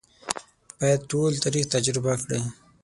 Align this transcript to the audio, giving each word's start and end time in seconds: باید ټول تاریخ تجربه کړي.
باید 0.79 1.01
ټول 1.11 1.31
تاریخ 1.43 1.65
تجربه 1.75 2.13
کړي. 2.21 2.41